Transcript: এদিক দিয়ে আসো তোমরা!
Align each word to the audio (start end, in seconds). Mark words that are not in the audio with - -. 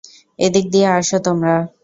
এদিক 0.39 0.65
দিয়ে 0.73 0.87
আসো 0.91 1.17
তোমরা! 1.25 1.55